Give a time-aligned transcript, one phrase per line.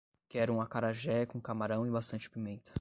[0.29, 2.69] Quero um acarajé com camarão e bastante pimenta